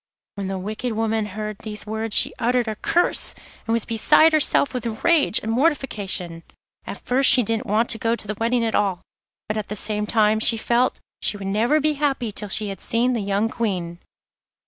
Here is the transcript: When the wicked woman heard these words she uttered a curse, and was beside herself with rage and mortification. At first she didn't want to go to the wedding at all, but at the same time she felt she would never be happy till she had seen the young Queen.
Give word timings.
When 0.33 0.47
the 0.47 0.57
wicked 0.57 0.93
woman 0.93 1.27
heard 1.27 1.57
these 1.59 1.85
words 1.85 2.15
she 2.15 2.33
uttered 2.39 2.67
a 2.67 2.75
curse, 2.75 3.35
and 3.67 3.73
was 3.73 3.85
beside 3.85 4.33
herself 4.33 4.73
with 4.73 5.03
rage 5.03 5.37
and 5.43 5.51
mortification. 5.51 6.41
At 6.87 7.05
first 7.05 7.29
she 7.29 7.43
didn't 7.43 7.67
want 7.67 7.87
to 7.91 7.99
go 7.99 8.15
to 8.15 8.27
the 8.27 8.33
wedding 8.39 8.65
at 8.65 8.73
all, 8.73 9.01
but 9.47 9.57
at 9.57 9.67
the 9.67 9.75
same 9.75 10.07
time 10.07 10.39
she 10.39 10.57
felt 10.57 10.99
she 11.21 11.37
would 11.37 11.45
never 11.45 11.79
be 11.79 11.93
happy 12.01 12.31
till 12.31 12.49
she 12.49 12.69
had 12.69 12.81
seen 12.81 13.13
the 13.13 13.21
young 13.21 13.47
Queen. 13.47 13.99